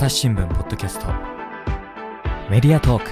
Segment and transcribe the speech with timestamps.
[0.00, 1.08] 朝日新聞ポッドキャスト。
[2.48, 3.10] メディアトーク。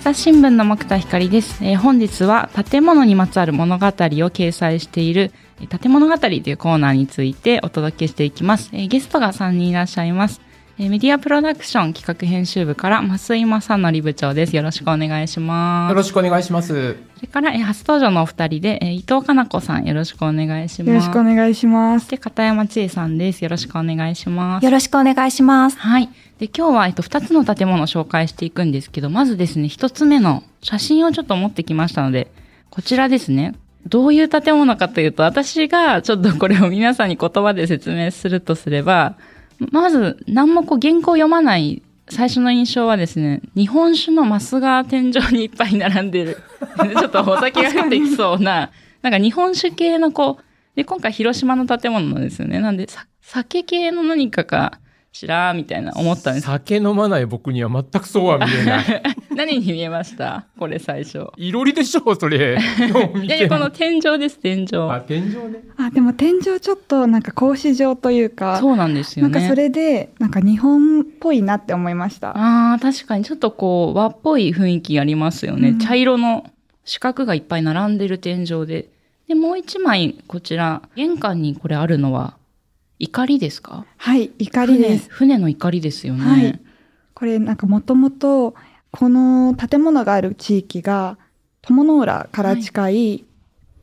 [0.00, 5.32] 朝日新聞の木田光です、えー、本日は建物にまつわる物語を掲載している
[5.80, 10.42] 建物語というコーナーについてお届けしていきます、えー、ゲストが3人いらっしゃいます。
[10.76, 14.56] えメディアプロダクション企画編集部から増井正則部長です。
[14.56, 15.90] よろしくお願いします。
[15.90, 16.96] よろしくお願いします。
[17.14, 20.88] それから、え初登場のお二人で、え伊藤かな子さん、よろしくお願いします。
[20.88, 22.10] よろしくお願いします。
[22.10, 23.44] で、片山千恵さんです。
[23.44, 24.64] よろしくお願いします。
[24.64, 25.78] よろしくお願いします。
[25.78, 26.08] はい。
[26.40, 32.32] で、今日は、えっと、二つの建物を紹介していくんですけど、まずですね、一つ目の写真をちょっと持ってきましたので、
[32.70, 33.54] こちらですね。
[33.86, 39.14] どういう建物かというと、私がちょっとこれを皆さんに言葉で説明するとすれば、
[39.70, 46.38] まず、何もこう原稿読まない最初の印象はですね、日本酒のマスが天井にいっぱい並んでる。
[46.98, 48.70] ちょっとお酒が降ってきそうな、
[49.02, 50.44] なんか日本酒系のこう、
[50.76, 52.60] で、今回広島の建物なんですよね。
[52.60, 52.88] なんで、
[53.20, 54.80] 酒系の何かか
[55.12, 56.46] しらーみたいな思ったんです。
[56.46, 58.84] 酒飲まない僕には全くそうは見えない。
[59.36, 60.46] 何に見えました？
[60.58, 61.26] これ最初。
[61.36, 62.56] いろりでしょう、それ。
[63.22, 64.68] いやこの天井です、天井。
[64.90, 65.64] あ、天井ね。
[65.76, 68.58] あ、でも天井ちょっとなんか格子状というか。
[68.60, 69.32] そうなんですよね。
[69.32, 72.30] なんかそれで、なんか日本っぽいなって思いました。
[72.36, 75.70] ああ、確かにちょっとこう和っぽい雰囲気ありますよね。
[75.70, 76.50] うん、茶色の
[76.84, 78.90] 四角がいっぱい並んでる天井で。
[79.28, 82.36] で、もう一枚こちら、玄関にこれあるのは、
[82.98, 83.84] 怒りですか？
[83.96, 86.60] はい怒りです船の怒りですよね、はい、
[87.12, 88.54] これなんかもともと
[88.96, 91.18] この建物がある地域が
[91.62, 93.24] 友の浦から近い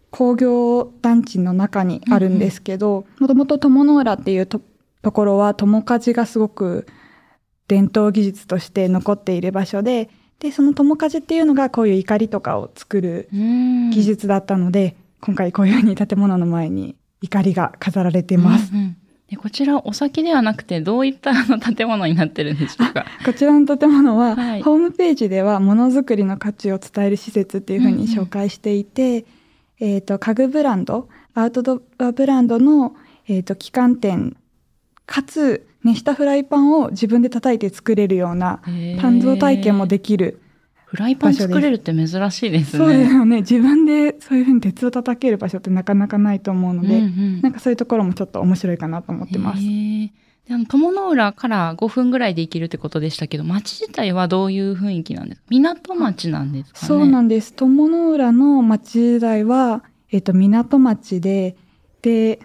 [0.09, 4.62] 工業団地の中にあるんですけど、もともと友の浦っていうと
[5.02, 6.88] ころは友鍛冶がすごく
[7.68, 10.09] 伝統技術として残っている場所で、
[10.40, 18.72] で、その友鍛冶っていうのがこういう怒りとかを作る技術だったので、今回こういうふうに建物の前に怒りが飾られています。
[18.72, 18.98] うんうん
[19.32, 23.06] でこちらお酒ではなくてどういったの建物になってるんでしょうか？
[23.25, 29.25] こちらの建物は、はい、ホームページではものづくりの価値を伝える施設っていうふうに紹介していて、
[29.80, 32.94] うんうん、えっ、ー、と家具ブランドアウトドアブランドの、
[33.28, 34.36] えーと、旗艦店
[35.06, 40.41] かつ熱したフライパンを自分で叩いて作れるような鍛造体験もできる
[40.91, 42.84] フライパン作れるって珍しいですね。
[42.84, 43.38] そうですよね。
[43.38, 49.62] 自分でそういうふうに鉄を叩ける場所ってなかなかないと思うので、うんうん、なんかそういうところもちょっと面白いかなと思ってます。
[49.62, 55.47] であの友の浦から5分ぐらいで行けるってことでしたけど、町自体はどういう雰囲気なんですか？
[55.50, 56.88] 港町なんですかね？
[56.90, 57.53] そうなんです。
[57.53, 61.56] 友の浦の町自体は、えっ、と、港町で、
[62.02, 62.41] で、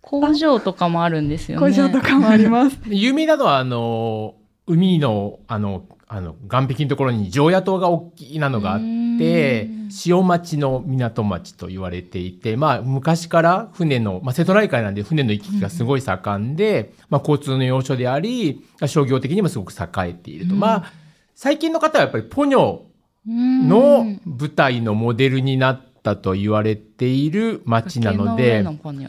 [0.00, 1.64] 工場とかもあるんですよね。
[1.64, 2.78] 工場とかもあります。
[2.90, 4.34] 有名なのは、あの、
[4.66, 5.84] 海の、あの、
[6.14, 8.80] あの、岸壁のところに常夜島が大きなのがあっ
[9.18, 9.70] て、
[10.06, 20.54] 塩町の港町と言われていて、まあ、昔から船の、まあ、瀬戸内海なんで船の行き来がすごい盛んで、まあ、交通の要所であり、商業的にもすごく栄えていると。
[20.54, 20.92] まあ、
[21.34, 22.80] 最近の方はやっぱりポニョ
[23.26, 28.64] の舞台のモデルになったと言われている町なので、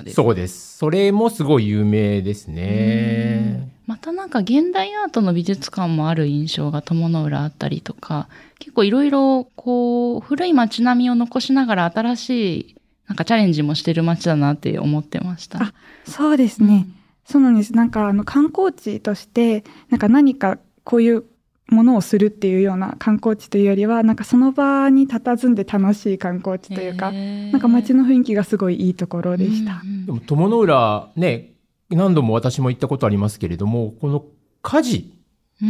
[0.09, 0.77] そうです。
[0.77, 3.71] それもすごい有名ですね。
[3.85, 12.75] またなんか現代アートの美術館もある印象が友の浦あったりとか、結構いろいろこう古い街並みを残しながら新しい
[13.07, 15.61] なんかチャレンジもしてる街だなって思ってました。
[15.61, 15.73] あ、
[16.05, 16.73] そうですね。
[16.73, 16.95] うん、
[17.25, 17.73] そうなんです。
[17.73, 21.25] なんかあの観光地として、なんか何かこういう
[21.67, 29.81] ものをするっていうような観光地というよりは、なんかその場に佇んで楽しい観光地というか、なんか街の雰囲気がすごいいいところでした。
[29.83, 31.53] うんうん、でも友の浦ね、
[31.89, 34.25] 何度も私も行ったことありますけれども、この
[34.61, 35.13] 火事、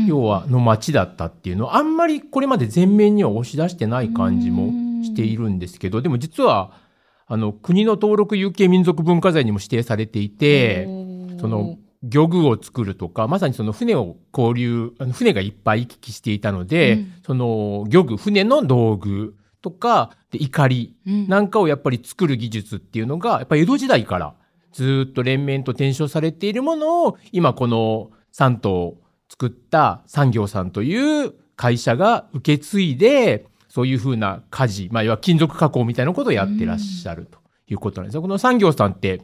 [0.07, 6.71] 要はの街だったっていうのは、あんまりこれまで前面には押し出してない感じもしているんですけど、でも実は、
[7.27, 10.85] あの、国の登録有形民族文化財にも指定されていて、
[11.39, 24.35] その、漁具を作るとか、まさにその船を交流、あの船がいっぱい行き来していたので、うん、その漁具、船の道具とか、で、怒りなんかをやっぱり作る技術っていうのが、やっぱり江戸時代から
[24.73, 28.97] ずっと連綿と転生されているものを、今この3頭
[29.29, 38.21] 作った産業さんという会社が受け継いで、そういうふうな家事、まあ、要は金属加工みたいなことをやってらっしゃるということなんですよ。
[38.21, 39.21] この産業さんって、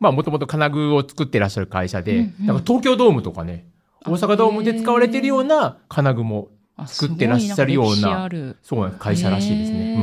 [0.00, 3.66] まあ、もともと金具を作ってらっしゃる会社で、だから東京ドームとかね、
[4.06, 6.48] 大阪ドームで使われているような金具も
[6.86, 8.28] 作ってらっしゃるような、
[8.62, 9.94] そうな会社らしいですね。
[9.94, 10.00] う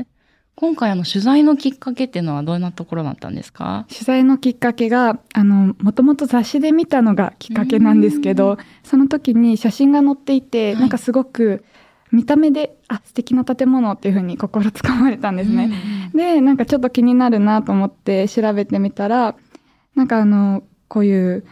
[0.00, 0.06] ん。
[0.54, 3.86] 今回あの取材のきっかけっていうのはどんなところだったんですか？
[3.88, 11.64] 取材のきっかけが、あの、もともと雑誌で見たのがきっかけなんですけど、その時に写真が載っていて、はい、なんかすごく
[12.12, 15.70] 見た目で、あ、素敵な建物っていうふうに心つかまれたんですね。
[16.14, 19.34] で、なんかちょっと気になるなと思って調べてみたら、
[19.94, 21.44] なんかあの、こういう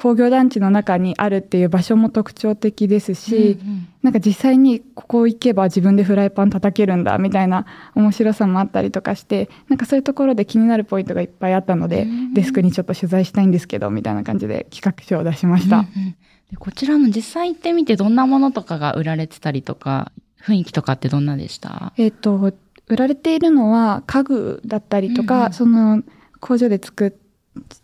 [0.00, 15.80] 工業団地の中にあるっていう場所も特徴的ですし、うんうんなんか実際にここ行けば自分でフライパン叩けるんだみたいな面白さもあったりとかしてなんかそういうところで気になるポイントがいっぱいあったのでうんデスクにちょっと取材したいんですけどみたいな感じで企画書を出しました。
[15.80, 16.16] うんうん
[16.50, 20.12] でこちらの実際行ってみてどんなものとかが売られてたりとか、
[20.42, 21.92] 雰囲気とかってどんなでした？
[21.96, 22.52] えっ、と
[22.88, 26.02] 売られているのは家具だったりとか、うんうんその
[26.40, 27.12] 工場で作っ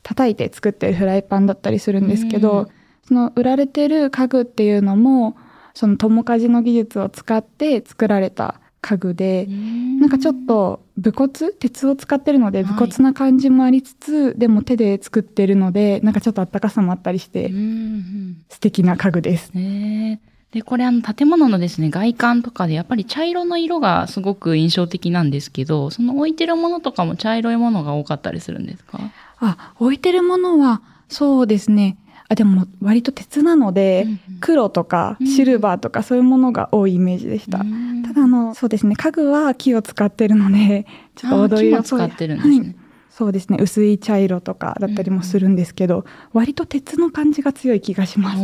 [0.02, 2.68] 叩いて作ってるフライパンだったりするんですけど、うん
[3.06, 5.36] その売られてる家具っていうのも
[5.74, 9.46] その友鍛冶の技術を使って作られた家具で、
[10.00, 12.72] なんかちょっと武骨鉄を使ってるのではい。
[12.72, 18.36] 武骨な感じもありつつ、でも手で作ってるのでなんかちょっとあったかさもあったりして、うんうん。
[18.48, 19.50] 素敵な家具です。
[19.54, 20.36] ねえ。
[20.52, 29.00] で、これあの建物のですね、外観とかでやっぱり茶色の色がすごく印象的なんですけど、その置いてるものとかも茶色いものが多かったりするんですか？
[29.40, 31.98] あ置いてるものはそうですね
[32.28, 34.20] あでも割と鉄なので、うんうん。
[34.40, 35.26] 黒とかうん。
[35.26, 37.58] シルバーとかそういうものが多いイメージでした。
[37.58, 38.02] うん。
[38.02, 42.58] ただあのそうですね家具は木を使ってるのでちょっと黄土色っぽいあ木も使ってるんですね。
[42.58, 42.76] はい。
[43.10, 48.38] そうですね薄い茶色とかだったりもするんですけど、割と鉄の感じが強い気がします。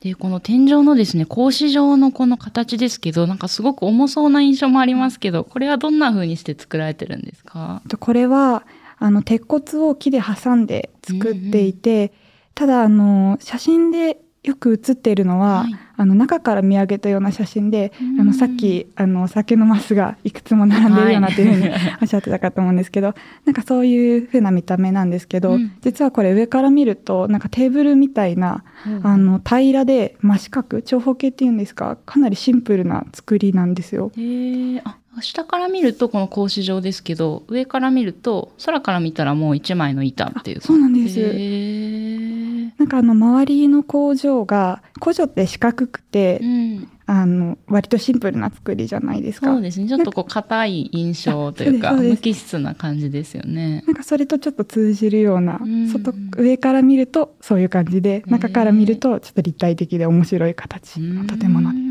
[0.00, 7.82] で、この天井のですね、格子状のこの形ですけど、なんかすごく重そうな印象もありますけど、これはどんな風にして作られてるんですか？
[7.88, 8.64] とこれは
[8.98, 12.12] あの鉄骨を木で挟んで作っていて、
[12.54, 15.78] ただあの写真でよく写っているのは、はい。
[15.94, 18.20] あの中から見上げたような写真で、うん。
[18.20, 21.70] あのさっきあのお酒のマスがいくつも並んでるようなっていうふうに
[22.02, 23.14] おっしゃってたかと思うんですけど、
[23.44, 25.72] なんかそういう風な見た目なんですけど、うん。
[25.80, 28.64] 実はこれ上から見るとなんかテーブルみたいな、
[29.02, 34.10] あの平らで真四角長方形っていうんですかかなりシンプルな作りなんですよ。
[34.16, 41.20] へえあ、下から見るとこの格子状ですけど、上から見ると空から見たらもう一枚の板っていうあそうなんです。
[41.20, 42.41] へえ
[42.78, 46.88] なんかあの周りの工場が工場って四角くて、うん。
[47.04, 49.48] あの割とシンプルな作りじゃないですか。
[49.52, 49.88] そうですね。
[49.88, 53.82] ちょっとこう硬い印象というか、無機質な感じですよね。
[53.86, 61.82] なんかそれとちょっと通じるような、うん外上から見るとそういう感じでー中から見るとちょっと立体的で面白い形の建物です。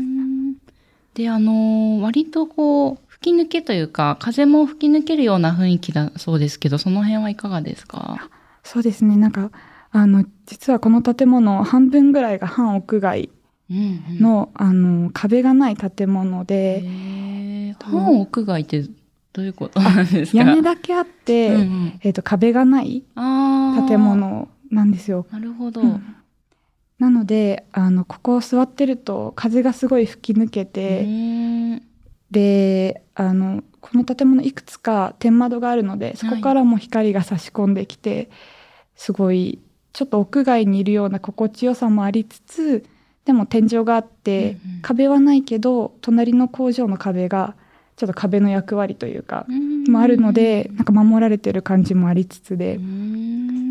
[1.14, 8.28] で、あのー割とこう、吹き抜けというか、風も吹き抜けるような雰囲気だそうですけど、その辺はいかがですか？
[8.64, 9.50] そうですねなんか
[9.92, 13.30] あの実はこの建物半分ぐらいが半屋外
[13.70, 14.20] うんうん。
[14.20, 18.82] の,、あの壁がない建物へで、ー半屋外って
[19.32, 20.38] どういうことなんですか？
[20.38, 22.00] 屋根だけあって、うんうん。
[22.02, 25.26] えー、と壁がない建物なんですよ。
[25.30, 25.80] なるほど。
[25.80, 26.16] うん。
[26.98, 31.80] なのであのここを座ってると風がすごい吹き抜けうて、
[32.30, 38.30] であのこの建物いくつか天窓があるのでそこからも光が差し込んできて、
[38.94, 39.58] すごい
[39.92, 42.84] ちょっと屋外にいるような心地よさもありつつ
[43.24, 47.54] でも天井があって、うんうん壁はないけど隣の工場の壁が
[47.94, 49.46] ちょっと壁の役割というか、
[49.88, 52.80] もあるのでなんか守られてる感じもありつつで、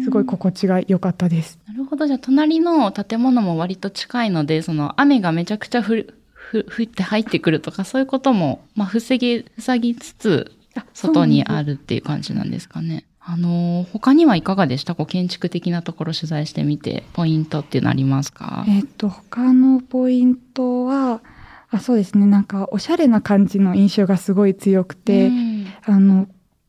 [0.05, 1.59] すごい心地が良かったです。
[1.67, 2.07] なるほど。
[2.07, 10.51] じゃあ、隣の建物も割と近いので、その雨がめちゃくちゃ降る、ふ降って入ってくるとか、そういうことも、まあ、防ぎ、塞ぎつつ、
[10.93, 13.05] 外にあるるっていう感じなんですかね。
[13.33, 14.93] あのー、他にはいかがでした？
[14.93, 18.65] こう建築的なところ取材してみて、ポイントっていうのありますか？
[18.67, 21.21] えっ、と他のポイントは
[21.69, 22.25] あそうですね。
[22.25, 25.67] なんかおしゃれな感じの印象がすごい強くて、うん。
[25.85, 26.27] あの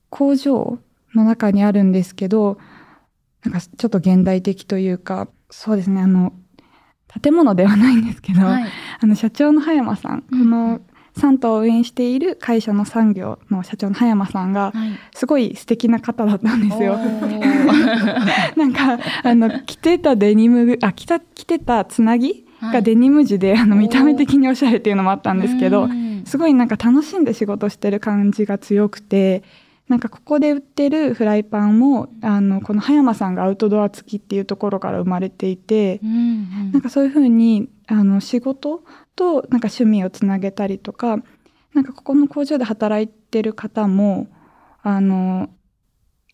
[0.08, 0.78] 工場
[1.14, 2.58] の中にあるんですけど
[3.44, 6.00] なんかちょっと現代的というかそうですね。
[6.00, 6.32] あの
[7.20, 8.62] 建物ではないんですけど、はい。
[8.62, 8.66] あ
[9.00, 10.80] あの社長の葉山さん、この
[11.16, 14.98] サントを運営している会社の産業の社長の葉山さんがはい。
[15.14, 16.98] すごい素敵な方だったんですよ。
[18.56, 22.74] なんかあの着てたデニムあ着た着てたつなぎはい。
[22.74, 26.22] がデニム地で、あの見た目的におしゃれっていうのもあったんですけど、うん。
[26.24, 29.42] すごいなんか楽しんで仕事してる感じが強くて
[29.88, 36.72] なんかここで売ってるフライパンもあのこの葉山さんがアウトドア付きっていうところから生まれていてうんうん。
[36.72, 38.84] なんかそういうふうにあの仕事
[39.16, 41.18] となんか趣味をつなげたりとか
[41.74, 44.28] なんかここの工場で働いてる方も
[44.82, 45.48] あの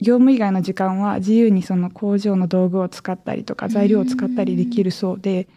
[0.01, 5.49] 業務以外の時間は自由にその工場の道具を使ったりとか材料を使ったりできるそうで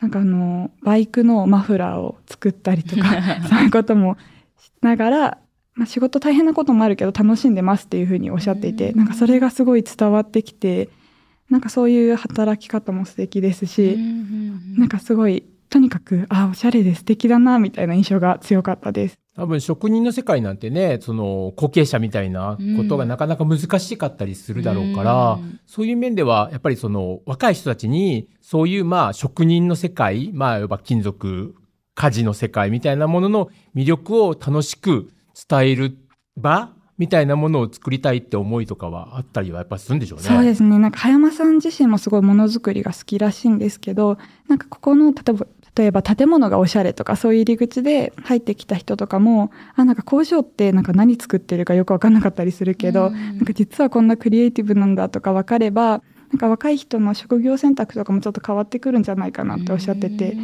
[0.00, 3.04] なんかあのバイクのマフラーを作ったりとか
[3.48, 4.16] そういうことも
[4.58, 5.38] しながら、
[5.74, 8.98] まあ、仕事大変なこともあるけど楽しんでますっていうふうにおっしゃっていてうん。
[8.98, 10.88] なんかそれがすごい伝わってきて
[11.48, 13.96] なんかそういう働き方も素敵ですし、
[14.76, 19.18] なんかすごいとにかく、あ、おしゃれで素敵だな、みたいな印象が強かったです。
[19.34, 31.56] 多分職人の世界なんてね、その後継者みたいなことがなかなか難しかったりするだろうから、うんそういう面ではやっぱりその若い人たちにそういうまあ職人の世界、まあいわば金属、
[31.96, 35.10] 家事の世界みたいなものの魅力を楽しく
[35.48, 35.98] 伝える
[36.36, 40.24] 場みたいなものを作りたいって思いとかはあったりはやっぱするんでしょうね。
[40.24, 40.78] そうですね。
[40.78, 44.16] なんか、葉山さん自身もすごいものづくりが好きらしいんですけど、
[44.48, 60.34] なんかここの、例えば、例えば建物がおしゃれとかそういう入り口で入ってきた人とかも、あ、なんか工場ってなんか何作ってるかよくわかんなかったりするけど、うんなんか実はこんなクリエイティブなんだとか分かれば、なんか若い人の職業選択とかもちょっと変わってくるんじゃないかなっておっしゃってて、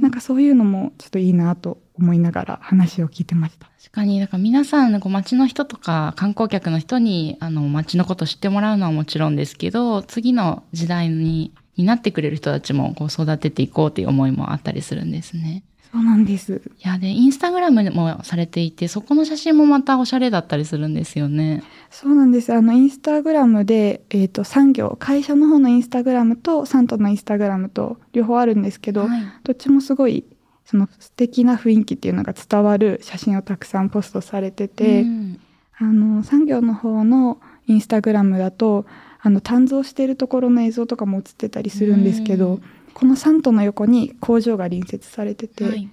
[0.00, 3.66] なんかそういうのもちょっといいなと思いながら話を聞いてました。
[3.66, 15.62] 確かに、だから皆さん、こう街の人とか観光客の人に、あの、街のこと知ってもらうのはもちろんですけど、次の時代に、になってくれる人たちも、こう、育てていこうという思いもあったりするんですね。
[15.92, 16.62] そうなんです。
[16.84, 21.62] いや、で、インスタグラムもされていて、そこの写真もまたおしゃれだったりするんですよね。
[21.90, 22.52] そうなんです。
[22.52, 30.24] あの、インスタグラムで、えっ、と、産業、会社の方のインスタグラムと、サントのインスタグラムと、両方あるんですけど、はいどっちもすごい、
[30.64, 35.40] その素敵な雰囲気っていうのが伝わる写真をたくさんポストされてて、うん
[35.78, 38.86] あの、産業の方のインスタグラムだと、
[39.26, 42.62] あの、鍛造しているところの映像とかも映ってたりするんですけど、うん。
[42.94, 45.88] このサントの横に工場が隣接されてて、はい。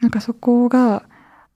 [0.00, 1.02] なんかそこが、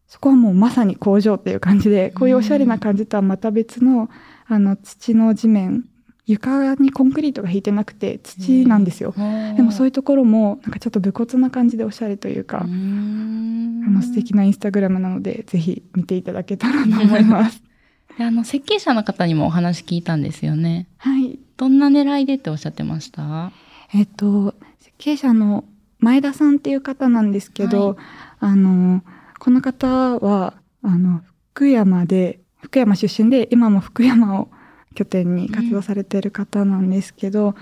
[0.09, 4.11] そこはもうまさに工場っていう感じで、こういうおしゃれな感じとはまた別の、
[4.47, 5.87] あの、土の地面、
[6.27, 9.15] 床にコンクリートが引いてなくて土なんですよ。
[9.57, 17.63] でもそういうところも、なんかちょっと武骨な感じでおしゃれというか、うあの素敵なインスタグラムなので、ぜひ見ていただけたらと思います。
[18.19, 20.87] であの、設計者の方にもお話聞いたんですよね。
[20.99, 21.39] はい。
[21.57, 23.53] どんな狙いでっておっしゃってました？
[23.95, 25.65] えっと、設計者の
[25.99, 27.97] 前田さんっていう方なんですけど、はい
[28.41, 29.03] あの、
[29.39, 29.87] この方
[30.19, 34.49] は、あの、福山で、福山出身で、今も福山を
[34.95, 37.55] 拠点に活動されている方なんですけど、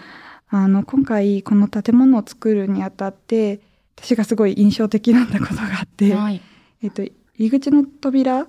[0.49, 3.61] あの、今回この建物を作るにあたって、
[3.97, 6.40] 私がすごい印象的だったことがあって、はい。
[6.83, 8.47] えっと、入り口の扉、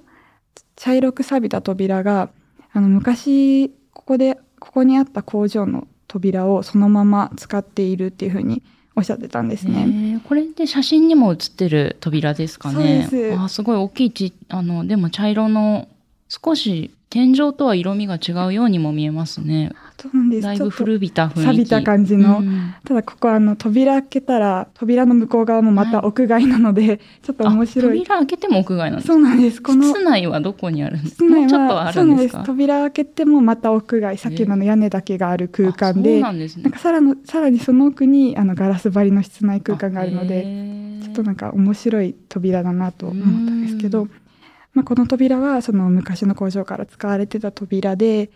[0.75, 2.29] 茶色く錆びた扉が、
[2.73, 8.61] あの、昔、ここで、ここにあった工場の扉をそのまま使っているっていうふうに
[8.95, 9.85] おっしゃってたんですね。
[9.85, 13.07] ねこれって写真にも写ってる扉ですかね？
[13.09, 15.87] そうですあすごい大きいち、あの、でも茶色の、
[16.33, 19.73] 少し天井とは色味が違うようにも見えますね。
[20.01, 20.43] そうなんです。
[20.43, 21.41] だいぶ古びた雰囲気。
[21.41, 22.37] 錆びた感じの。
[22.37, 22.73] うん。
[22.85, 27.99] ただここあの扉開けたら扉の向こう側もまた屋外なので、ちょっと面白い。
[27.99, 29.13] あ扉開けても屋外なんですか？
[29.13, 29.61] そうなんです。
[29.61, 31.25] この室内はどこにあるんですか？
[31.25, 32.33] 室内もうちょっとはあそうなんです。
[32.33, 36.47] か扉開けてもまた屋外、さっきのあの屋根だけがある空間あそうで、なんね。
[36.59, 40.43] なんかさらのさらにその奥にあのガラス張りの室内空間があるので、
[41.01, 44.07] でちょっとなんか面白い扉だなと思ったんですけど、
[44.73, 48.29] まあ、この扉はその昔の工場から使われてた扉で、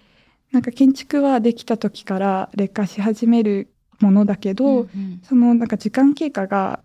[0.52, 4.88] なんか建築はできた時から劣化し始めるものだけど、
[5.24, 6.82] そのなんか時間経過が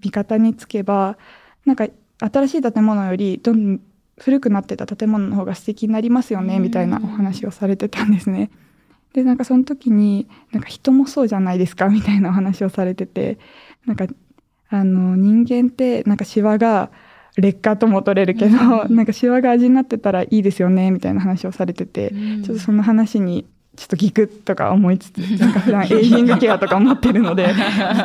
[0.00, 1.18] 味方につけば、
[1.64, 1.86] なんか
[2.18, 3.80] 新しい建物よりどんどん
[4.18, 8.50] 古くなってた建物の方が素敵になりますよね、うんみたいなお話をされてたんですね。
[9.12, 13.38] で、なんかその時に、なんか人もそうじゃないですか、みたいなお話をされてて、
[13.86, 14.06] なんか、
[14.68, 16.90] あの、人間って、なんかシワが
[17.36, 18.56] 劣化とも取れるけど、
[18.88, 22.14] うん なんかシワが味になってたらいいですよね、みたいな話をされてて、
[22.44, 27.56] ちょっとその話にちょっとギクッとか思いつつ、 なんか普段エイジングケアとか持ってるので、 ギク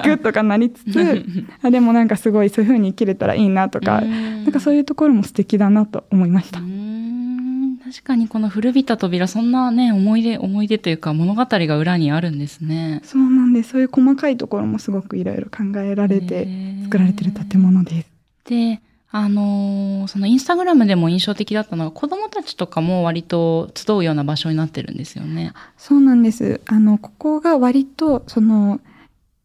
[0.09, 1.25] ッとかなりつつ、
[1.61, 6.63] あでもなんかすごいそういう風に生きれたらいいなとか、ななんかそういうところも素敵だなと思いましたう。
[6.63, 13.01] ん確かにこの古びた扉、そんなね、思い出、思い出というか物語が裏にあるんですね。
[13.03, 13.69] そうなんです。
[13.69, 16.47] そういう細かいところもすごくいろいろ考えられて
[16.83, 18.07] 作られてる建物です。
[18.49, 25.53] で、あのーそのインスタグラムでも印象的だったのは子供たちとかも割と集うような場所になってるんですよね。
[25.77, 26.61] そうなんです。
[26.65, 28.79] あの、ここが割と、その、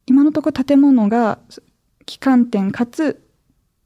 [0.07, 1.39] 今のところ建物が
[2.07, 3.23] 旗艦店かつ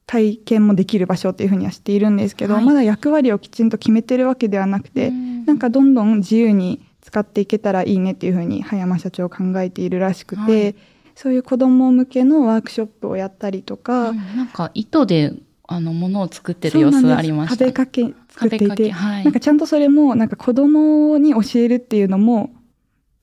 [0.05, 10.75] 体験もできる場所っていうふうにはしているんですけど、はいまだ役割をきちんと決めてるわけではなくて、なんかどんどん自由に使っていけたらいいねっていうふうに葉山社長考えているらしくて、はい
[11.15, 15.33] そういう子供向けのワークショップをやったりとか、うんなんか糸で
[15.71, 17.57] あの物を作ってる様子ありました。
[17.57, 19.23] 壁掛け作っていて、はい。
[19.23, 22.49] なんかちゃんとそれもなんか子供に教えるっていうのも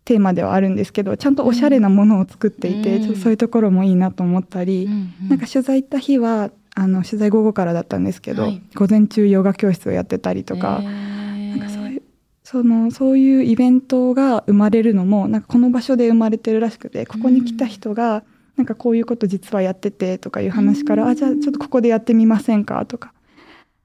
[0.04, 3.16] テーマではあるんですけどちゃんとおしゃれなものを作っていて、うん。
[3.16, 5.28] そういうところもいいなと思ったり、うんうん。
[5.28, 8.62] なんか取材行った日はあの取材午後からだったんですけど、はい。
[8.76, 12.02] 午前中ヨガ教室をやってたりとか、なんかそういう
[12.44, 18.22] そのそういうイベントが生まれるのもなんかこの場所で生まれてるらしくてここに来た人が
[18.56, 23.12] なんかこういうこと実はやっててとかいう話から、あじゃあちょっとここでやってみませんかとか。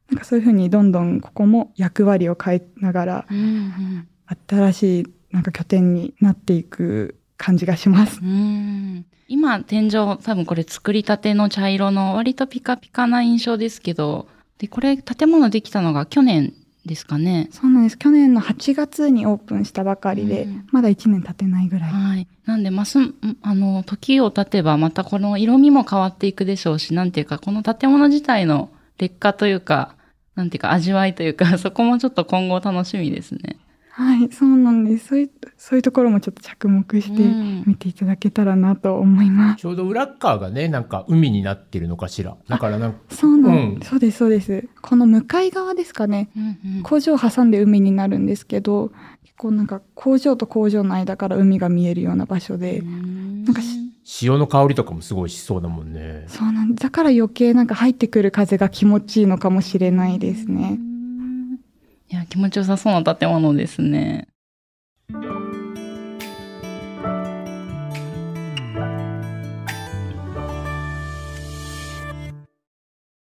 [0.09, 4.07] なんかそういうふうにどんどんここも役割を変えながらうんうん。
[4.47, 8.19] 新しいなんか拠点になっていく感じがします。
[8.21, 9.05] うん。
[9.27, 16.53] 今、天井、多分これ作りたての茶色の割とピカピカな印象ですけど、で、これ建物できたのが去年
[16.85, 17.49] ですかね。
[17.51, 17.97] そうなんです。
[17.97, 21.91] 去年の8月にオープンしたばかりで、うんまだ1年経ってないぐらい。
[21.91, 22.27] はい。
[22.45, 29.95] なんで、ます、んあの、時を経てばまたこの色味も変わっていくでしょうし、なんていうか、この建物自体の劣化というか、
[30.35, 33.57] なんていうか、味わいというか、そこもちょっと今後楽しみですね。
[33.93, 35.07] はい、そうなんです。
[35.07, 39.61] そういう、そういうところもちょっと着目してうん見ていただけたらなと思います。
[39.61, 42.37] ちょうど裏っ側がね、なんか海になってるのかしら。
[42.47, 44.67] だからなんか、そうなん、うんそうです、そうです。
[44.81, 46.29] この向かい側ですかね。
[46.35, 48.91] うんうん工場を挟んで海になるんですけど、
[49.23, 56.25] 結構なんか工場と工場の間から海が見えるような場所で、なんかし潮の香りとかもすごいしそうだもんね。
[56.27, 60.79] そうなんだから余計なんか入ってくる風が気持ちいいのかもしれないですね。
[62.11, 64.27] いや、気持ちよさそうな建物ですね。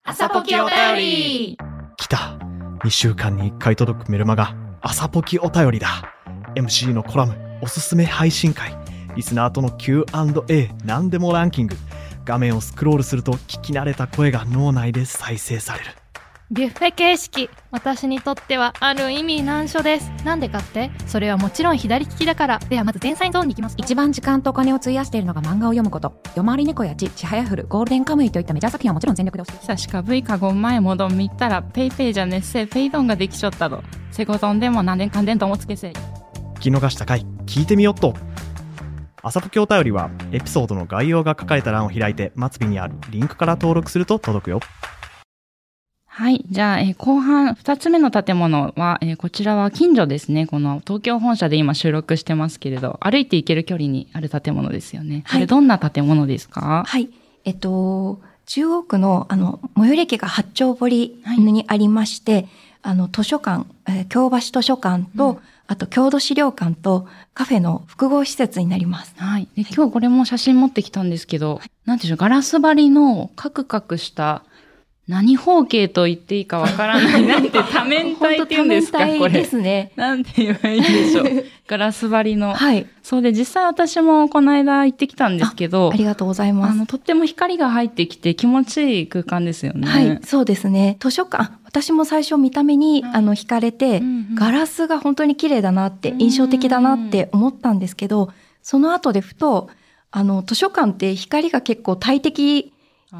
[0.03, 1.57] 朝ポキお便り。
[1.95, 2.39] 来た。
[2.83, 4.55] 2週間に1回届くメルマガ。
[4.81, 6.11] 朝ポキお便りだ。
[6.55, 8.75] MC のコラムおすすめ配信会。
[9.15, 11.75] リスナーとの Q&A 何でもランキング。
[12.25, 16.00] 画面をスクロールすると聞き慣れた声が脳内で再生される
[16.53, 20.11] ビュッフェ形式私にとってはある意味難所です。
[20.25, 20.91] なんでかって？
[21.07, 22.59] それはもちろん左利きだから。
[22.59, 23.75] ではまず前菜ゾーンに行きます。
[23.77, 26.21] 一番時間とお金を費やしているのが漫画を読むこと。
[26.35, 29.57] 夜回り猫やちちはやふるゴールデンカムイといったメジャー作品はもちろん全力で押し。
[29.61, 33.81] てさしか V か5前もどん見たらペイペイじゃねっせペイドンができちょったど
[34.11, 35.91] セゴドンでも何年かんでんともつけせ
[36.55, 38.13] 聞き逃した回聞いてみよっと。
[39.23, 44.59] 朝ポキお便りはエピソードの概要が書かれた欄を開いて末尾にあるリンクから登録すると届くよ
[46.13, 46.43] はい。
[46.51, 50.45] じゃあ、えー後半、二つ目の建物は、えーこちらは近所ですね。
[50.45, 55.23] この東京本社で今収録してますけれど、歩いて行ける距離にある建物ですよね。
[55.25, 56.83] はいどんな建物ですか？
[56.85, 57.07] はい。
[57.45, 62.49] えっと、中央区の、あの、最寄り駅が八丁堀にありまして、
[62.81, 69.13] あの、図書館、えー京橋図書館と、あと、郷土資料館とカフェの複合施設になります。
[69.15, 69.47] はい。
[69.55, 74.43] で、今日これも写真持ってきたんですけど、なんていうんでしょう、ガラス張りのカクカクした、
[75.11, 77.27] 何方形と言っていいかわからない。
[77.27, 79.33] なんて多面体って言うんですかこれ。
[79.33, 79.91] ですね。
[79.97, 81.45] なんて言えばいいんでしょう。
[81.67, 82.53] ガラス張りの。
[82.53, 82.87] はい。
[83.03, 86.71] そうで、実際私もこの間行ってきたんですけどあ、りがとうございます。
[86.71, 89.85] あの、とっても光が入ってきて気持ちいい空間ですよね。
[89.85, 90.95] はい、そうですね。
[91.01, 98.31] 図書館、あ私も最初見た目に、はいあの、惹かれて、うんうんガラスが本当に綺麗だなって、印象的だなって思ったんですけど、
[98.63, 99.69] その後でふと、
[100.09, 102.70] あの、図書館って光が結構大敵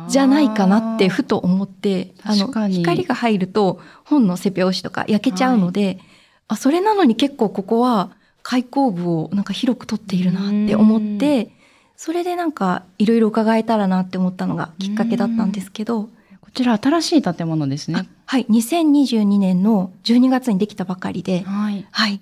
[0.08, 6.00] じゃないかなってふと思って、あの光が入ると本の背表紙とか焼けちゃうので、
[6.48, 8.12] あ、それなのに結構ここは
[8.44, 11.52] 開口部をなんか広く取っているなって思って、
[11.98, 16.10] それでなんかいろいろ伺えたらなって思ったのがきっかけだったんですけど、こ
[16.54, 18.10] ちら新しい建物ですね。
[18.26, 21.80] はい、2022年の12月にできたばかりで、はい。
[21.80, 22.22] いはい、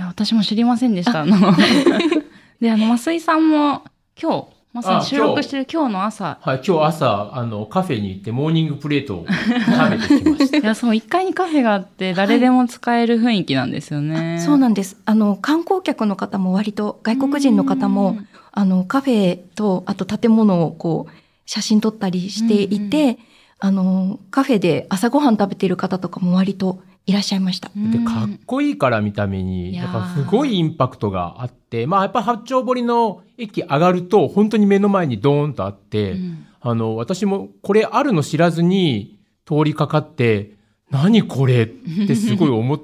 [0.00, 1.20] や、私も知りませんでした。
[1.20, 1.36] あの、
[2.60, 3.84] で、あの、増井さんも
[4.20, 10.58] 今日、まさに収録してる今日の朝、はい、今日朝、あの、カフェに行ってモーニングプレートを 食べてきました。
[10.58, 14.40] いや、そう、1階にカフェがあって、誰でも使える雰囲気なんですよね。
[14.44, 14.96] そうなんです。
[15.06, 18.18] あの、観光客の方も割と外国人の方も、
[18.52, 21.12] あの、カフェと、あと建物をこう、
[21.46, 23.18] 写真撮ったりしていて、
[23.58, 27.72] あの、カフェで朝ごはん食べている方とかも割といらっしゃいました。
[27.76, 27.90] うん。
[27.90, 36.46] で、かっこいいから見た目いに、だからすごいインパクトがあって、まあやっぱ八丁堀の駅上がると本当に目の前にドーンとあって、うん。
[36.60, 40.52] あの、私もこれあるの知らずに通りかかって、
[40.90, 41.66] 何これっ
[42.06, 42.80] てすごい思っ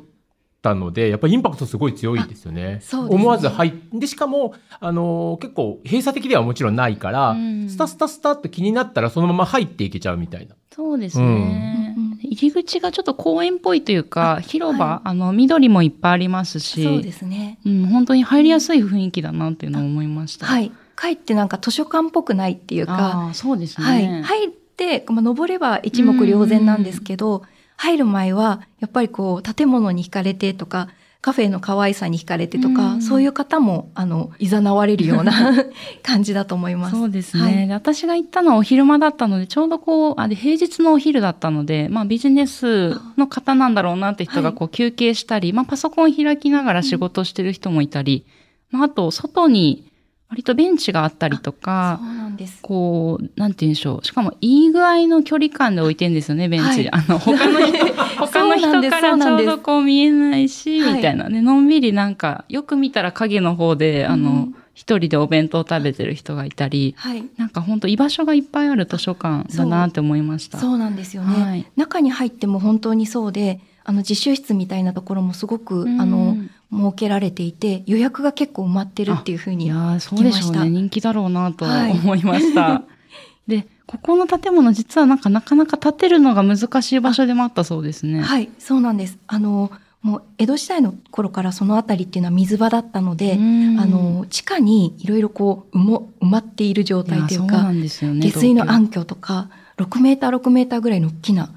[0.61, 2.81] たので、 やっぱりインパクトすごい強いですよね。
[2.83, 3.21] そうですね。
[3.23, 7.69] 思わず入って、で、しかも、あの、結構閉鎖的ではもちろんないから、うん。
[7.69, 10.57] スタスタスタっと気になったらそのまま入っていけちゃうみたいな。
[10.75, 17.59] そうですね、うん入り口がちょっと公園っぽいというか、広場、はいあの、緑もいっぱいありますし、そうですね。
[17.65, 20.47] うん、本当に入りやすい雰囲気だなっていうのを思いました。
[20.47, 20.73] はい。
[20.95, 23.87] かえってなんか図書館っぽくないっていうか、ああ、そうですね。
[23.87, 24.23] はい。
[24.23, 27.43] 入って、まあ、登れば一目瞭然なんですけど、
[27.77, 30.89] 入る前は、やっぱりこう、建物に惹かれてとか、
[31.27, 33.03] カフェの可愛さに惹かれてとか、うん。
[33.03, 35.33] そういう方も、あの、誘われるような
[36.05, 36.97] 感じだと思います。
[36.97, 37.67] そうですね、はい。
[37.67, 48.25] で私が行ったのはお昼間だったので、ちょうどこう、あで平日のお昼だったので、まあビジネスの方なんだろうなって人がこう休憩したり、まあパソコン開きながら仕事してる人もいたり、
[48.71, 49.91] まああと外に
[50.29, 52.59] 割とベンチがあったりとかそ、うなんです。
[52.61, 54.05] こう、なんて言うんでしょう。
[54.05, 56.67] しかも、いい具合の距離感で置いてんですよね、ベンチ。
[56.67, 57.79] は いあの、他の人、
[58.19, 61.41] 他の人からちょうどこう見えないし、はいみたいなね。
[61.43, 67.25] のんびりなんか、よく見たら影の方で、あのうん、一人でお弁当食べてる人がいたり、はい。
[67.37, 70.59] なんか本当居場所がいっぱいある図書館だなって思いました。
[70.59, 71.43] そうなんですよね。
[71.43, 76.37] はい中に入っても本当にそうで、あの、自習室みたいなところもすごく、あの、
[76.73, 79.67] 設けられていて、予約が結構埋まってるっていうふうに。
[79.67, 80.69] いやーそうでしょうね。
[80.69, 82.83] 人気だろうなとはい思いました。
[83.47, 88.21] で、ここの建物実はなんかなかなか建てるのが難しい場所でもあったそうですね。
[88.21, 89.19] はい、そうなんです。
[89.29, 89.71] あの、
[90.03, 98.31] もう江戸時代の頃からそのあたりっていうのは水場だったので、うんあの、地下にいろいろこう埋も、埋まっている状態というか、そうなんですよね。
[98.31, 101.51] 下水の暗渠とか、6メーター6メーターぐらいの大きな、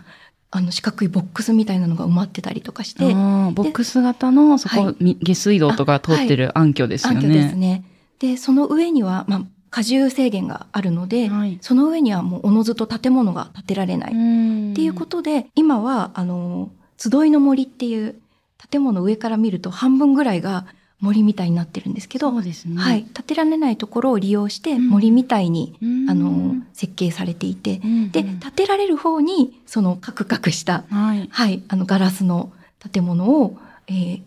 [0.52, 7.20] あの四角いボックスみたいなのが埋まってたりとかして、ボックス型のそこ、はいみ下水道とか通ってる暗渠ですよね。
[7.20, 7.84] 暗渠ですね。
[8.20, 14.12] で、その上には、まあ、荷重制限があるので、はいその上にはもうおのずと建物が建てられない。
[14.12, 14.16] っ
[14.72, 18.16] っていうことで、今は、あの、集いの森っていう
[18.70, 20.66] 建物上から見ると半分ぐらいが
[21.00, 22.54] 森みたいになってるんですけど、ね。
[22.78, 31.30] はい、建てられないところを利用してうん森みたいに、うんあの、設計されていて、うんで、建てられる方に、そのカクカクした、はい。
[31.32, 32.52] はい、あの、ガラスの
[32.92, 33.58] 建物を、
[33.88, 34.22] えー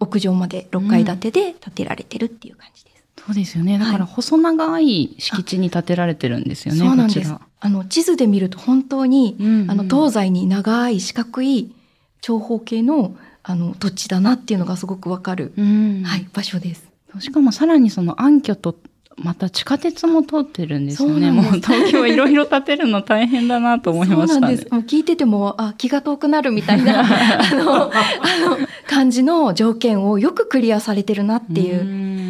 [0.00, 3.04] 屋上まで6階建てで建てられてるっていう感じです。
[3.26, 3.78] そうですよね。
[3.78, 6.80] だから細長い敷地に建てられてるんですよね。
[6.80, 7.34] そうなんです。
[7.60, 11.74] あの、地図で見ると本当に、うんうんあの、東西に長い四角い
[12.20, 13.16] 長方形の、
[13.48, 16.86] あの、土地だなっていうのがすごくわかる、うんはい、場所です。
[17.18, 18.76] しかもさらにその暗渠と、
[19.16, 21.28] また地下鉄も通ってるんですよね。
[21.28, 24.28] そうもう東京いろいろ建てるの大変だなと思いましたね。
[24.28, 24.68] そうなんです。
[24.70, 31.84] もう聞いてても、あ、気が遠くなるみたいな、 あの、あの、感じの条件をよくクリアされてるなっていう。
[31.84, 32.27] ん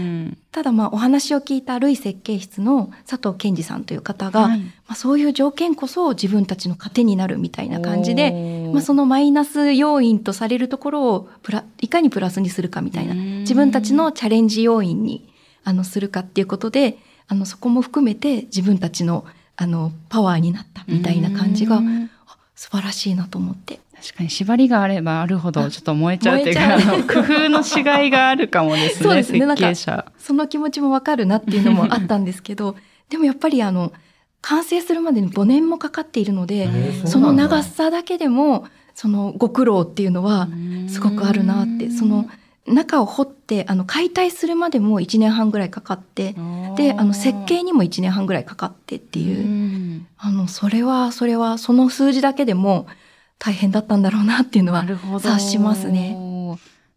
[0.53, 4.59] ただまあお話を聞いた類設計室の佐藤健二さんという方が、はい。
[4.59, 13.39] まあ、そういう条件こそ自分たちの糧になるみたいな感じで、まあ、そのマイナス要因とされるところをプラいかにプラスにするかみたいなうん。
[13.41, 15.29] 自分たちのチャレンジ要因に
[15.65, 19.25] あのするかっていうことであのそこも含めて自分たちの
[19.57, 21.83] あのパワーになったみたいな感じが
[22.55, 23.81] 素晴らしいなと思って。
[24.03, 29.41] 確かに縛りがあればあるほどちょっと燃えちゃうっていうか、工夫のしがいがあるかもですね、 そうですね。
[29.41, 30.13] 設計者。
[30.19, 32.77] その気持ちもわかるなっていうのもあったんですけど
[33.11, 33.93] でもやっぱりあの
[34.41, 36.69] 完成するまでに5年もかかっているので、
[37.07, 40.49] その長さだけでもそのご苦労っていうのは
[40.89, 42.29] すごくあるなってその
[42.67, 46.35] 中を掘ってあの解体するまでも1年半ぐらいかかって
[46.77, 50.07] であの設計にも1年半ぐらいかかってっていう、うん。
[50.19, 52.87] あのそれはそれはその数字だけでも
[53.39, 54.85] 大変だったんだろうなっていうのは。
[54.85, 56.17] 察しますね。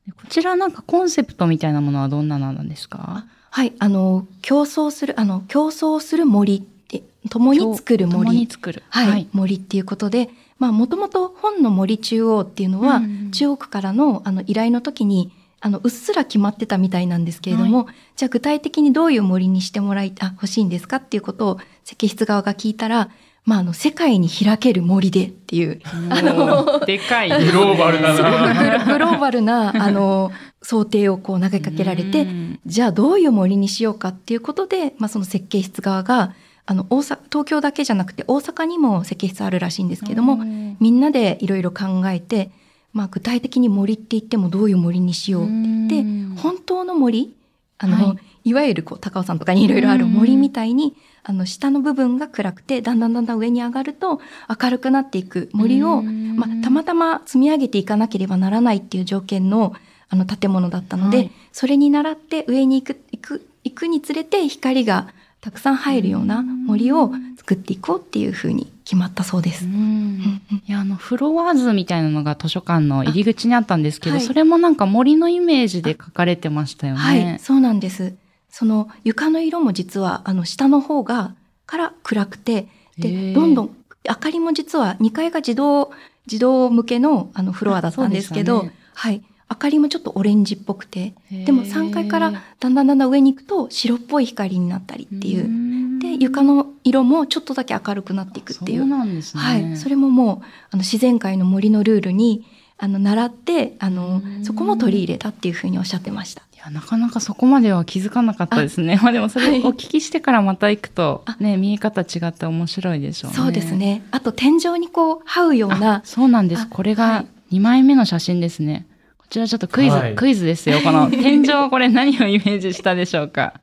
[0.07, 3.25] でこちらなんかコンセプトみたいなものはどんなのなんですか？
[3.51, 8.83] はいあの競争するあの競争する森って共に作る森共に作る。
[8.89, 23.09] はい、森っていうことで、まあ、もともと本の森中央っていうのは、うん中央区からのあの依頼の時に、あの、うっすら決まってたみたいなんですけれども、じゃあ具体的にどういう森にしてもらい、あ、欲しいんですかっていうことを設計室側が聞いたら、
[23.43, 27.29] まあ、あの、世界に開ける森でっていう、あの、でかい。
[27.45, 28.85] グローバルだすごくな。
[28.85, 32.59] グローバルな、あの、想定をこう投げかけられて、うん。
[32.65, 36.33] じゃあどういう森にしようかっていうことで、まあ、その設計室側が、
[36.67, 40.39] あの、大阪、東京だけじゃなくて大阪にも設計室あるらしいんですけども、
[40.79, 42.51] みんなでいろいろ考えて、
[42.93, 46.35] まあ、具体的に森って言ってもどういう森にしようって言って、うん。
[46.37, 47.33] 本当の森
[47.79, 48.53] あの、、はい。
[48.53, 54.21] わゆるこう高尾山とかにいろいろある森みたいに、あの下の部分が暗くてだんだんだんだん上に上がると
[54.61, 59.73] 明るくなっていく森を、うんまあ、たまたま積み上げていかなければならないっていう条件の
[60.13, 65.09] あの建物だったので、はいそれに倣って上に行く行く行くにつれて光が
[65.41, 69.65] たくさん入るような森を作っていこうっていうふうに決まったそうです。
[69.65, 76.99] いや、あの、フロア図みたいなのが図書館の入り口にあったんですけど、あはいそれもなんか森のイメージで書かれてましたよね。
[76.99, 78.13] はい、そうなんです。
[78.51, 81.33] その床の色も実はあの下の方が
[81.65, 83.75] から暗くて、へでーどんどん
[84.07, 85.91] 明かりも実は2階が自動
[86.27, 95.47] 自動向けのあのフロアだったんですけど、あそうではい、明かりもちょっとオレンジっぽくて、でも3階からだんだんだんだん上に行くと白っぽい光になったりっていう。
[95.47, 98.89] んで床の色もちょっとだけ明るくなっていくっていそうう。
[98.89, 99.43] なんですね。
[99.43, 102.45] はい、それももうあの自然界の森のルールに
[102.77, 106.41] あの習ってあのうんそこも取り入れたっていうふうにおっしゃってました。
[106.61, 108.99] いや、なかなかそこまでは気づかなかったですね。
[109.01, 113.37] まあでもそれはいお聞きしてからまた行くとあ、ね、見え方違って面白いでしょうね。
[113.37, 113.73] そうです。
[113.73, 114.03] ね。
[114.11, 116.61] あと天井にこう這うような、そうなんです。
[116.61, 118.85] あこれがはい2枚目の写真ですね。
[119.17, 120.79] こちらちょっとクイズ、はいクイズですよ。
[120.81, 123.55] この天井はこれ何をイメージしたでしょうか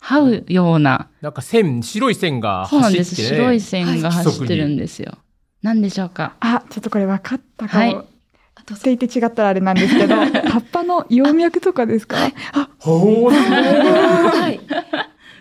[0.00, 3.16] 這うような、なんか線、白い線がそうなんです。
[3.16, 5.18] 白い線が走ってるんですよ。
[5.62, 7.82] 何でしょうかあ、ちょっとこれ分かったかも。
[7.96, 8.15] はい
[8.60, 12.16] って言って違ったらあれなんですけど、葉っぱの葉脈とかですか？
[12.78, 13.30] ほー。
[13.30, 13.34] すごい。
[13.34, 14.60] はい。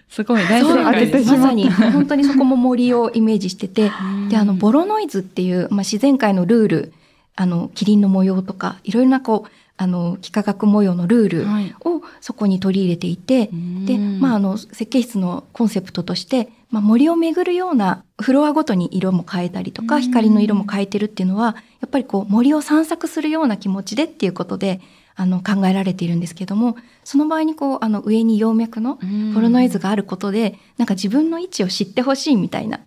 [0.09, 0.43] すごい。
[0.47, 1.31] 大正解です。
[1.31, 3.91] まさに本当にそこも森をイメージしてて、
[4.29, 6.93] で、あの、ボロノイズっていう、まあ、自然界のルール、
[7.35, 11.75] あの、キリンの模様とか、いろいろなこう、あの、幾何学模様のルールはい。
[11.83, 13.49] をそこに取り入れていて、
[13.85, 20.01] で、まあ、あの、設計室のコンセプトとして、まあ、森を巡るような、フロアごとに色も変えたりとか、うん。
[20.01, 24.81] 光の色も変えてるっていうのは、やっぱりこう、森を散策するような気持ちでっていうことで、
[25.15, 28.99] あの、考えられているんですけども、その場合にこう、あの、上に葉脈の
[29.33, 32.81] ボロノイズがあることで、なんか自分の位置を知ってほしいみたいな。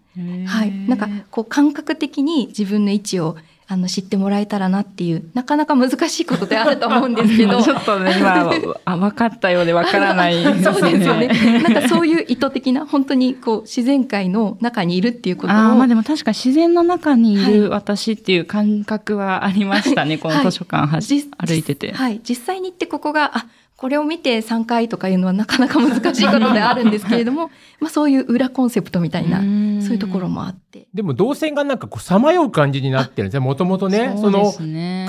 [0.44, 0.70] はい。
[0.70, 3.36] なんか、こう、感覚的に自分の位置を、
[3.70, 7.60] あの、知ってもらえたらなっていう、なかなか難しいことであると思うんですけど。
[7.62, 8.50] ちょっとね、今、
[8.86, 10.64] あ、分かったようで分からないですね。
[10.72, 11.28] そうですよね。
[11.62, 15.56] なんかそういう意図的な、本当にこう、自然界の中にいるっていうことを。
[15.56, 21.92] ああ、まあでも確か自然の中にいはいる私っていう感覚はありましたね、この図書館は実歩いてて。
[21.92, 22.22] はい。
[22.26, 23.46] 実際に行ってここが、あ、
[23.78, 30.88] これを見て3回とかいうのはなかなか難しいことであるんですけれども、 まあそういう裏コンセプトみたいな、んそういうところもあって。
[30.92, 33.40] でも動線がなんかこう、さまよう感じになってるんですね。
[33.40, 34.14] もともとね。
[34.16, 34.52] その、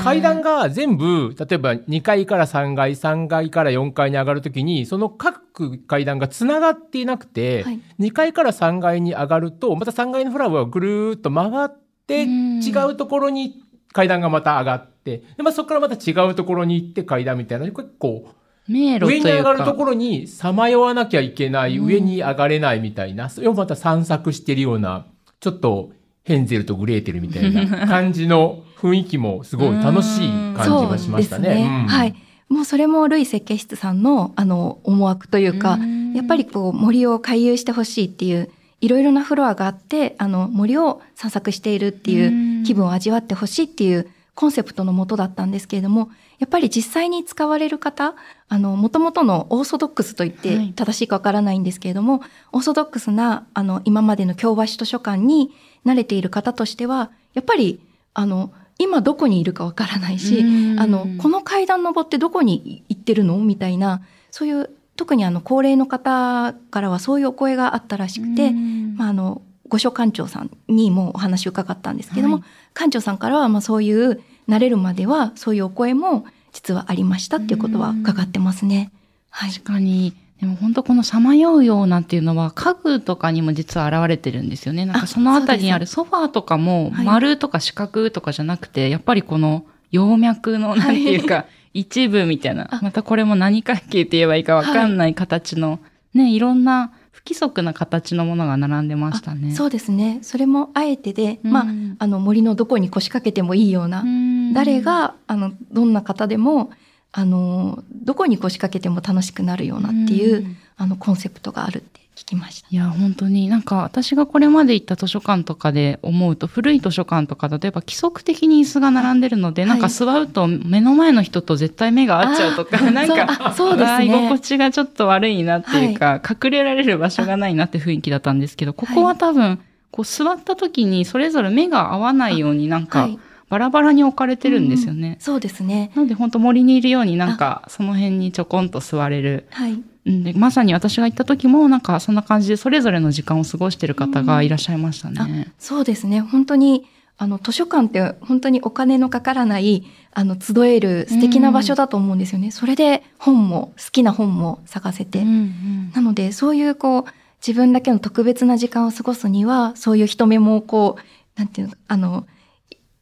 [0.04, 11.70] 階段が全部、例えば2階から3階、3階から4階に上がるときに、その各階段が繋がっていなくて、はい2階から3階に上がると、また3階のフラワーがぐるーっと回っ
[12.06, 18.28] て、うん違うところに階段がまた上がって、でまあ、そこからまた違うところに行って階段みたいな、結構、
[18.70, 19.08] 迷路と。
[19.08, 25.08] 上に上がるところにさまよわなきゃいけない、上に上がれないみたいな、それをまた散策してるような、
[25.40, 25.92] ちょっと
[26.24, 31.86] ヘンゼルとグレーテルみたいな感じの雰囲気もすごい楽しい感じがしましたね。
[31.88, 32.16] はい。
[32.48, 35.78] もうそれもルイ設計室さんのあの思惑というか、
[36.16, 38.50] やっぱりこう森を回遊してほしいっていう、
[38.82, 44.08] いろいろなフロアがあって、あの森を散策しているっていう気分を味わってほしいっていう
[44.40, 48.16] コンセプトのもとだったんですけれども、やっぱり実際に使われる方、
[48.48, 50.74] あの、元々のオーソドックスと言ってはい。
[50.74, 52.22] 正しいかわからないんですけれども、
[52.54, 55.52] オーソドックスな、あの、今までの京橋図書館に
[55.86, 57.82] 慣れている方としては、やっぱり、
[58.14, 60.80] あの、今どこにいるかわからないし、うん。
[60.80, 78.92] あの、この階段登ってどこに行ってるのみたいな、そういう、特にあの、高齢の方からはそういうお声があったらしくて、まあ、あの、御所館長さんにもお話を伺ったんですけども、はい館長さんからは、まあ、そういう、慣れるまでは、そういうお声も実はありましたっていうことは伺ってますね。
[79.30, 79.52] はい。
[79.52, 80.16] 確かに。
[80.40, 84.86] でも本当このさまようようなっていうのは家具とかにも実は現れてるんですよね。
[84.86, 92.80] なんかあそのあたりにあるソファーとかもはい丸とか四角とかじゃなくて、やっぱりこの葉脈のなんていうか 一部みたいなあ。
[92.82, 95.80] またこれも何関係って言えばいいかわかんない形の、
[96.14, 99.54] ね、いろんな不規則な形のものが並んでましたね。
[99.54, 100.20] そうですね。
[100.22, 101.66] それもあえてで、うんまあ、
[102.00, 106.72] あの、森のどこに腰掛けてもいいような、うん誰が、あの、どんな方でも、
[107.12, 112.68] あの、どこに腰掛けても楽しくなるようなっていう、んあの、コンセプトがあるって聞きました。
[112.70, 124.40] いや、本当になんか私がこれまで行った図書館とかで思うと、古い図書館とか、例えば規則的に椅子が並んでるので、はいなんか座ると目の前の人と絶対目が合っちゃうとか、なんか、あそうですあー居ね心。
[124.40, 129.60] 地がちょっと悪いなっていうか、隠れられる場所がないなって雰囲気だったんですけど、ここは多分、
[129.92, 135.18] こう座った時にそれぞれ目が合わないようになんかはい、バラバラに置かれてるんですよね。
[135.20, 135.92] そうですね。
[135.96, 139.72] なので本当森にいるようになんかその辺にちょこんと座れるはい。
[139.72, 145.52] うんでまさに私が行った時もなんかそんな感じでそれぞれの時間を過ごしてる方がいらっしゃいましたね。
[145.60, 146.22] そうですね。
[146.22, 152.50] 本当に、あの、図書館って本当にお金のかからない、あの、集える素敵な場所だと思うんですよね。
[152.50, 155.20] それで本も、好きな本も探せて。
[155.20, 157.04] うんうんなので、そういうこう、
[157.46, 162.28] 自分だけの特別な時間を過ごすには、そういう人目もこう、なんていうの、あの、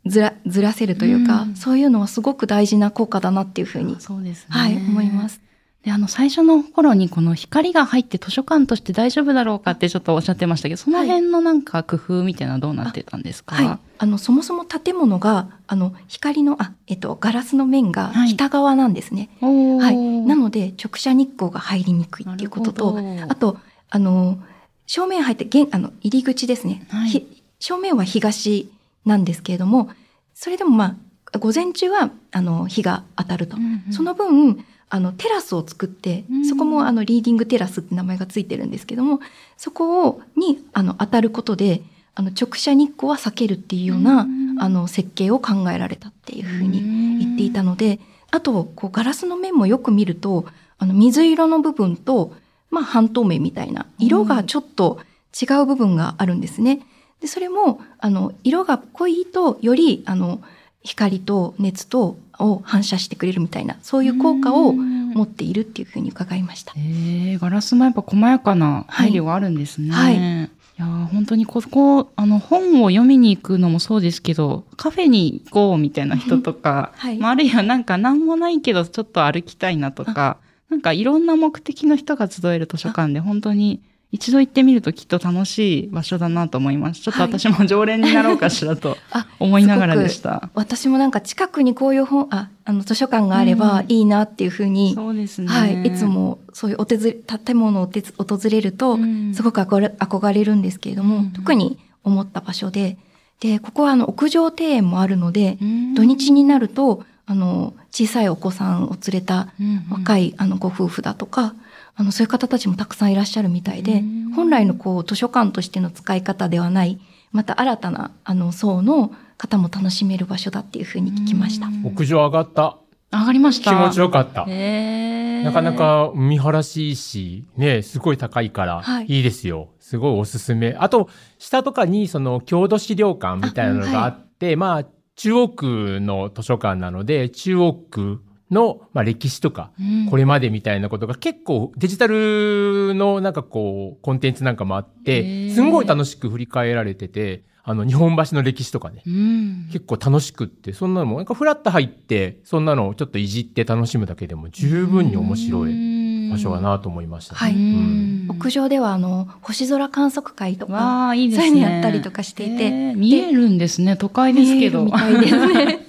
[0.05, 4.45] ずら、ずらせるというか、うんそういうのはすごく大事な効果だなっていうふうに、そうですね。
[4.49, 5.41] はい、思います。
[5.83, 13.55] で、あの、最初の頃にこの光が入って図書館として大丈夫だろうかってちょっとおっしゃってましたけど、その辺のなんか工夫みたいなどうなってたんですか？
[13.55, 13.79] はい。
[13.99, 19.29] あの、そもそも建物が、あの、光の、あ、えっと、ガラスの面がはい北側なんですね。
[19.41, 19.97] おーはい。
[19.97, 22.97] なので、直射日光が入りにくいっていうことと、
[23.29, 23.57] あと、
[23.89, 24.39] あの、
[24.87, 26.85] 正面入って、現あの、入り口ですね。
[26.89, 28.69] はいひ正面は東
[29.05, 29.89] なんですけれども、
[30.35, 30.95] それでもま
[31.33, 33.57] あ、午前中は、あの、日が当たると。
[33.57, 39.19] うんうんその分、あの、テラスを作ってうん、そこもあの、リーディングテラスって名前がついてるんですけども、
[39.57, 41.81] そこを、に、あの、当たることで、
[42.15, 44.47] あの、直射日光は避けるっていうような、うん。
[44.59, 47.99] あの、設計を考えられたっていうふうに言っていたので、
[48.31, 50.45] あと、こう、ガラスの面もよく見ると、
[50.79, 52.33] あの、水色の部分と、
[52.71, 54.99] まあ半透明みたいな、色がちょっと
[55.39, 56.81] 違う部分があるんですね。
[57.21, 60.41] で、それも、あの、色が濃いと、より、あの、
[60.83, 66.73] 光と熱とを反射してくれるみたいな、そういう効果を持っているっていうふうに伺いました。
[66.75, 69.91] えー、ガラスもやっぱ細やかな配慮があるんですね。
[69.91, 70.15] はい。
[70.15, 77.17] いやー本当にここ、あの、本を読みに行くのもそうですけど、カフェに行こうみたいな人とか、はい。
[77.17, 80.37] まあ、あるいはなんか何もないけどちょっと歩きたいなとか、
[80.69, 87.01] なんかいろんな目的の人が集える図書館で本当に一度行ってみるときっと楽しい場所だなと思います。
[87.01, 90.49] ちょっとはい私も常連になろうかしらと あ思いながらでした。
[90.53, 95.47] 私もなんか近くにこういう本、あ、 あの図書館があればいいなっていうふうに、そうですね。
[95.49, 102.97] はい、いつもそういうお手ず建物を訪れると、うんすごく憧れるんですけれども、うん特に思った場所で、
[103.41, 111.53] で、ここはあの屋上庭園もあるので、うん土日になると、あの、小さいお子さんを連れたうん若いあのご夫婦だとか、
[111.97, 116.99] あの、そういう方たちもたくさんいらっしゃるみたいでうん、本来のこう図書館としての使い方ではない、
[117.31, 121.67] また新たなあの層の方も楽しめる場所だっていうふうに聞きました。
[121.83, 122.77] 屋上上がった。
[123.11, 123.71] 上がりました。
[123.71, 124.45] 気持ちよかった。
[124.45, 129.69] なかなか見晴らしいいし、ね、すごい高いからはい、いいですよ。
[129.79, 130.75] すごいおすすめ。
[130.77, 157.35] あと、下とかに、その、郷土資料館みたいなのがあって、まあ、中央区の図書館なので、中央区の、まあ、歴史とか、うんこれまでみたいなことが結構デジタルのなんかこう、コンテンツなんかもあっへて、ーすんごい楽しく振り返られてて、あの、日本橋の歴史とかね、うん結構楽しくって、そんなのも、なんかフラッと入って、そんなのをちょっといじって楽しむだけでも十分に面白い場所だなと思いました。
[157.35, 161.47] はいうん屋上ではあの、星空観測会とか、いいですね。
[161.47, 163.95] そういうのやったりとかしていて見えるんですね。
[163.97, 164.85] 都会ですけど。
[164.85, 165.79] 見えるみたいですね。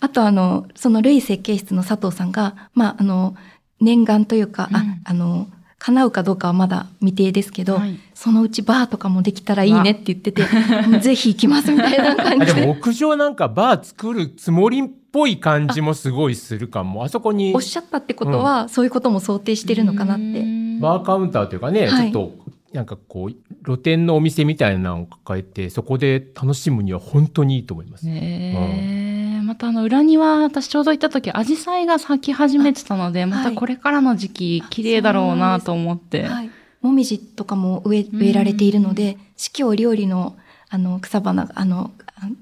[0.00, 3.34] あとあの、その類設計室の佐藤さんが、まああの、
[3.80, 5.46] 念願というか、あうん、あの、
[5.80, 7.98] 叶うかどうかはまだ未定ですけど、はい。
[8.14, 10.42] そのうちバーとかもできたらいいねって言ってて、
[11.00, 12.60] ぜひ行きますみたいな感あじで。
[12.60, 17.04] でも屋上なんかバー作るつもりっぽい感じもすごいするかも。
[17.04, 17.52] あそこに。
[17.54, 20.44] おっしゃったってことは、そういうことも想定してるのかなって。
[20.80, 22.12] バーカウンターというかね、はい。
[22.12, 22.34] ちょっと
[22.72, 28.06] なんかこう、露店のお店みたいなのを抱えて、そこで楽しむには本当にいいと思います。
[28.06, 36.24] ねえまたあの裏庭、私ちょうど行った時、アジサイが咲き始めてたので、またこれからの時期、綺麗だろうなと思って。
[36.24, 36.50] はい。
[36.80, 40.36] もみじとかも植え植えられているので、四季折々の
[40.68, 41.90] あの草花が、あの、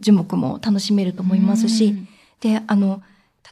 [0.01, 1.95] 樹木も楽しめると思いますし、
[2.41, 3.03] で、あの、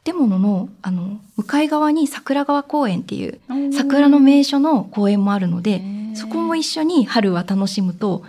[0.05, 3.73] 建物の、あの、向かい側に桜川公園っていう、うん。
[3.73, 5.83] 桜の名所の公園もあるので
[6.17, 8.25] そこも一緒に春は楽しむと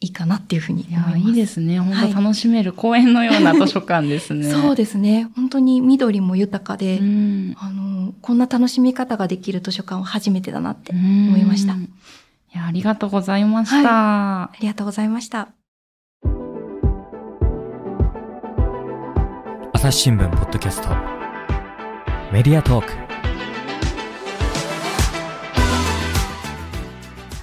[0.00, 1.28] いいかなっていうふうにいや、思います。
[1.30, 1.78] いいですね。
[1.78, 4.50] 本はい当楽しめる公園のような図書館ですね。
[4.52, 5.28] そうですね。
[5.36, 11.74] 本当に緑も豊かで、うんあの、こんな楽しみ方ができる図書館は初めてだなって思いました。
[11.74, 11.90] うん
[12.54, 14.44] いや、ありがとうございました。
[14.44, 15.48] ありがとうございました。
[19.74, 20.88] 朝日新聞ポッドキャスト
[22.32, 23.05] メディアトーク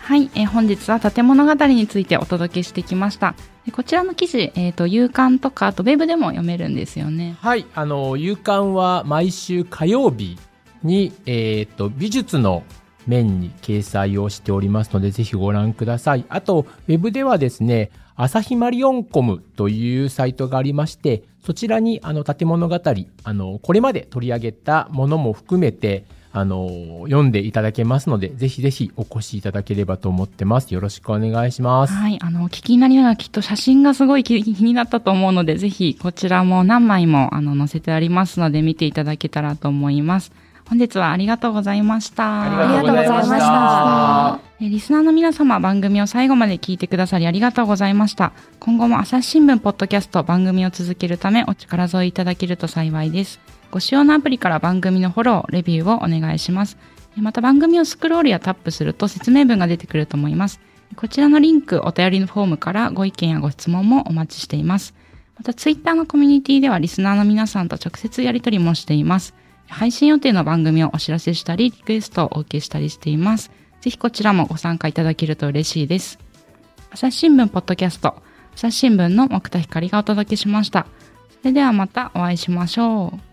[0.04, 3.36] はい、えー本日は建物語についてお届けしてきました。
[3.72, 7.38] こちらの記事、えっ、と、夕刊とか、あとウェブでも読めるんですよね。
[7.40, 10.38] はい、あの、夕刊は毎週火曜日
[10.84, 12.64] に、えっ、と、美術の
[13.08, 16.26] 面に掲載をしておりますので、ぜひご覧ください。
[16.28, 22.78] あと、ウェブではですね、朝日マリオンコムというサイトがありまして、そちらに、あの、建物語、
[23.24, 26.04] あの、これまで取り上げたものも含めて、
[26.36, 30.74] あの、読んでいただけますので、ぜひぜひお越しいただければと思ってます。
[30.74, 31.94] よろしくお願いします。
[31.94, 40.32] はい、あの、お聞きになりながらきっと写真がすごい気 気になったと思うので、ぜひこちらも何枚もあの載せてありますので見ていただけたらと思います。
[40.68, 42.42] 本日はありがとうございました。
[42.42, 44.40] ありがとうございました。
[44.60, 48.32] えーリスナーの皆様、番組を最後まで聞いてくださりありがとうございました。
[48.60, 53.40] 今後も朝日新聞ポッドキャスト番組を続けるためお力添えいただけると幸いです。
[53.74, 56.78] ご使用のアプリから番組のフォロー、レビューをお願いします。
[57.16, 60.60] また番組をスクロールやタップすると説明文が出てくると思います。
[60.96, 64.94] こちらのリンク、お便りのフォームからご意見やご質問もお待ちしています。
[65.36, 69.34] またツイッターのコミュニティではリスナーの皆さんと直接やり取りもしています。
[69.68, 73.50] 配信予定の番組をお知らせしたり、リクエストをお受けしたりしています。
[73.82, 76.20] ぜひこちらもご参加いただけると嬉しいです。
[76.92, 78.22] 朝日新聞ポッドキャスト、
[78.54, 80.86] 朝日新聞の木田光がお届けしました。
[81.42, 83.33] それではまたお会いしましょう。